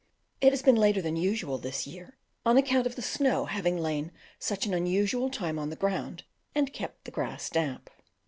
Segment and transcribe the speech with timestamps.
[0.41, 4.11] It has been later than usual this year, on account of the snow having lain
[4.39, 6.23] such an unusual time on the ground
[6.55, 7.87] and kept the grass damp.